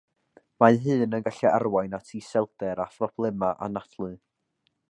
[0.63, 4.09] Mae hyn yn gallu arwain at iselder a phroblemau anadlu